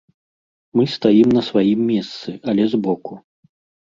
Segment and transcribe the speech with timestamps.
[0.77, 3.13] Мы стаім на сваім месцы, але збоку.